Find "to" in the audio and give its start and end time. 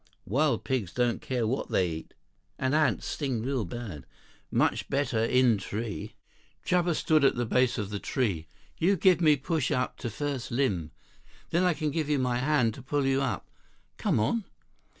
9.99-10.09, 12.73-12.81